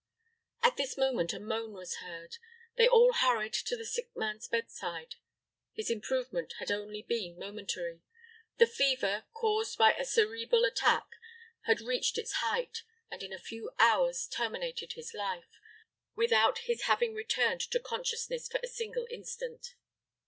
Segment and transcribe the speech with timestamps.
[0.63, 2.37] At this moment a moan was heard;
[2.75, 5.17] they all hurried to the sick man's bedside.
[5.73, 8.01] His improvement had been only momentary;
[8.57, 11.05] the fever, caused by a cerebral attack,
[11.65, 15.59] had reached its height, and in a few hours terminated his life,
[16.15, 19.75] without his having returned to consciousness for a single instant.